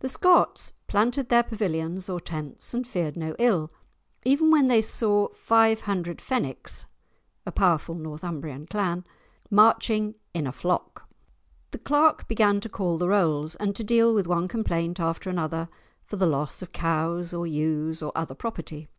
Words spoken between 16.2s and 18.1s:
loss of cows or ewes